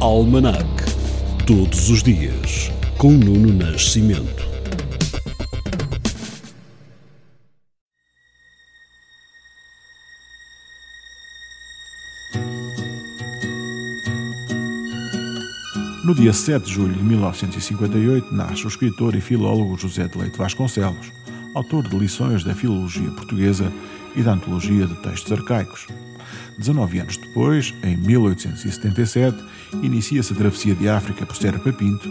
[0.00, 0.64] Almanac.
[1.44, 4.46] Todos os dias, com Nuno Nascimento.
[16.04, 20.38] No dia 7 de julho de 1958, nasce o escritor e filólogo José de Leite
[20.38, 21.12] Vasconcelos,
[21.56, 23.72] autor de lições da filologia portuguesa
[24.14, 25.88] e da antologia de textos arcaicos.
[26.58, 29.36] 19 anos depois, em 1877,
[29.82, 32.08] inicia-se a travessia de África por Serpa Pinto,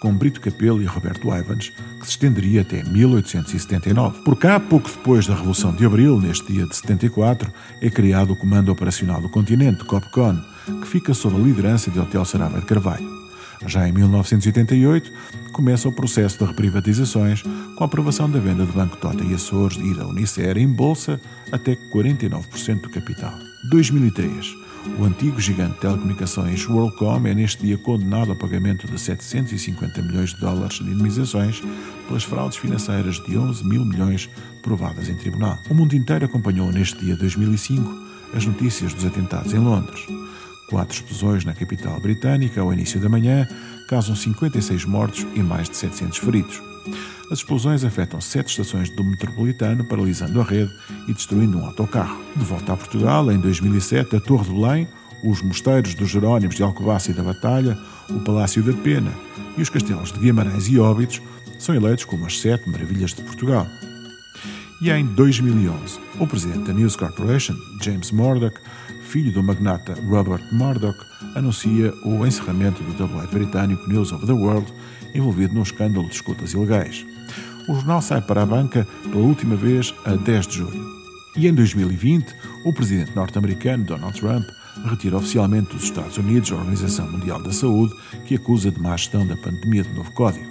[0.00, 4.22] com Brito Capelo e Roberto Ivans, que se estenderia até 1879.
[4.22, 8.36] Por cá, pouco depois da Revolução de Abril, neste dia de 74, é criado o
[8.36, 10.40] Comando Operacional do Continente, COPCON,
[10.80, 13.18] que fica sob a liderança de Hotel Sarava de Carvalho.
[13.66, 15.12] Já em 1988,
[15.52, 19.78] começa o processo de reprivatizações, com a aprovação da venda do Banco Tota e Açores
[19.78, 21.20] e da Unicer em bolsa
[21.50, 23.47] até 49% do capital.
[23.64, 24.56] 2003.
[24.98, 30.30] O antigo gigante de telecomunicações WorldCom é neste dia condenado ao pagamento de 750 milhões
[30.30, 31.62] de dólares de indemnizações
[32.06, 34.30] pelas fraudes financeiras de 11 mil milhões
[34.62, 35.58] provadas em tribunal.
[35.68, 40.06] O mundo inteiro acompanhou neste dia 2005 as notícias dos atentados em Londres.
[40.68, 43.48] Quatro explosões na capital britânica ao início da manhã
[43.88, 46.60] causam 56 mortos e mais de 700 feridos.
[47.30, 50.70] As explosões afetam sete estações do metropolitano, paralisando a rede
[51.06, 52.18] e destruindo um autocarro.
[52.36, 54.88] De volta a Portugal, em 2007, a Torre de Belém,
[55.24, 57.76] os mosteiros dos Jerónimos de Alcobaça e da Batalha,
[58.10, 59.12] o Palácio da Pena
[59.56, 61.20] e os castelos de Guimarães e Óbidos
[61.58, 63.66] são eleitos como as sete maravilhas de Portugal.
[64.80, 68.58] E em 2011, o presidente da News Corporation, James Murdoch,
[69.08, 70.98] filho do magnata Robert Murdoch,
[71.34, 74.70] anuncia o encerramento do tabloide britânico News of the World,
[75.14, 77.06] envolvido num escândalo de escutas ilegais.
[77.66, 80.86] O jornal sai para a banca pela última vez a 10 de julho.
[81.34, 82.34] E em 2020,
[82.66, 84.44] o presidente norte-americano Donald Trump
[84.84, 87.94] retira oficialmente dos Estados Unidos a Organização Mundial da Saúde,
[88.26, 90.46] que acusa de má gestão da pandemia de novo código.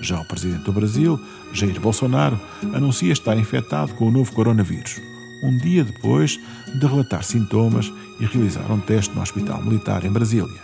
[0.00, 1.20] Já o presidente do Brasil,
[1.52, 2.40] Jair Bolsonaro,
[2.72, 5.00] anuncia estar infectado com o novo coronavírus,
[5.42, 6.40] um dia depois
[6.74, 10.60] de relatar sintomas e realizar um teste no Hospital Militar em Brasília.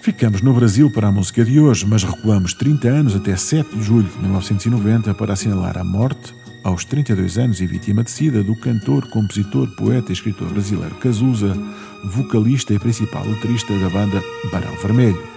[0.00, 3.82] Ficamos no Brasil para a música de hoje, mas recuamos 30 anos até 7 de
[3.82, 8.54] julho de 1990 para assinalar a morte, aos 32 anos e vítima de SIDA, do
[8.54, 11.56] cantor, compositor, poeta e escritor brasileiro Cazuza,
[12.04, 15.35] vocalista e principal letrista da banda Barão Vermelho.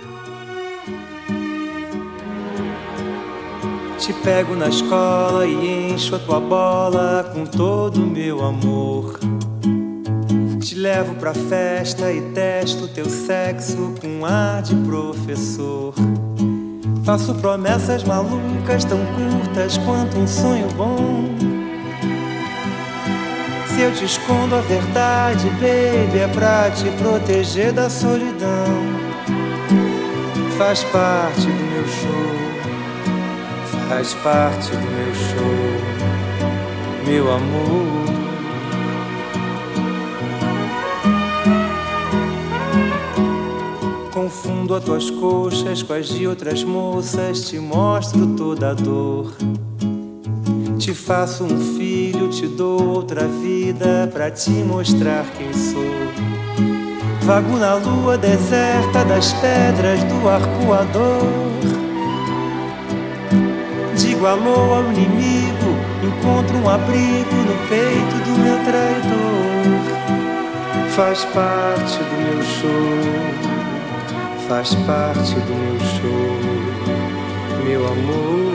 [4.10, 9.20] Te pego na escola e encho a tua bola com todo o meu amor.
[10.60, 15.94] Te levo pra festa e testo teu sexo com ar de professor.
[17.06, 21.30] Faço promessas malucas tão curtas quanto um sonho bom.
[23.68, 28.74] Se eu te escondo a verdade, baby, é pra te proteger da solidão.
[30.58, 32.39] Faz parte do meu show
[33.90, 35.66] faz parte do meu show,
[37.08, 38.06] meu amor.
[44.14, 49.34] Confundo as tuas coxas com as de outras moças, te mostro toda a dor.
[50.78, 55.84] Te faço um filho, te dou outra vida pra te mostrar quem sou.
[57.22, 61.89] Vago na lua deserta das pedras do arcoador
[64.28, 69.60] alô ao inimigo, encontro um abrigo no peito do meu traidor.
[70.90, 73.00] Faz parte do meu show,
[74.48, 76.38] faz parte do meu show,
[77.66, 78.49] meu amor.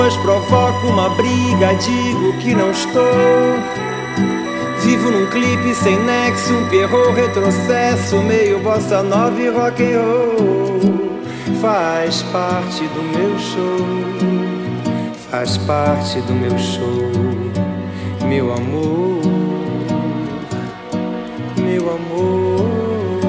[0.00, 3.02] Desculpas, provoco uma briga, digo que não estou.
[4.80, 11.20] Vivo num clipe sem nexo, um perro retrocesso, meio bossa nova e rock and roll.
[11.60, 13.86] Faz parte do meu show,
[15.30, 17.10] faz parte do meu show,
[18.26, 19.20] meu amor,
[21.56, 23.20] meu amor,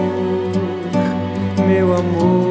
[1.68, 2.51] meu amor.